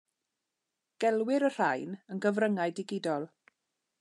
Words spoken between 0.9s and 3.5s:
Gelwir y rhain yn gyfryngau digidol.